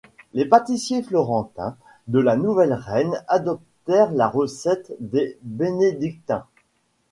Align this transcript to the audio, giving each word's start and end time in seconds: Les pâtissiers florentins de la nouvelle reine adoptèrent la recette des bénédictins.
Les 0.33 0.45
pâtissiers 0.45 1.03
florentins 1.03 1.77
de 2.07 2.17
la 2.17 2.35
nouvelle 2.35 2.73
reine 2.73 3.23
adoptèrent 3.27 4.09
la 4.13 4.27
recette 4.27 4.95
des 4.99 5.37
bénédictins. 5.43 6.47